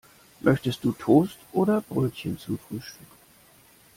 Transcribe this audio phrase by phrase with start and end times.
[0.39, 3.05] Möchtest du Toast oder Brötchen zum Frühstück?